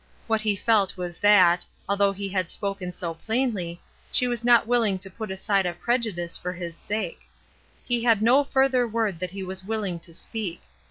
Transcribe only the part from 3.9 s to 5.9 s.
she was not willing to put aside a